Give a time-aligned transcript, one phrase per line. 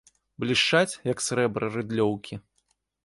[0.43, 2.43] Блішчаць, як срэбра, рыдлёўкі.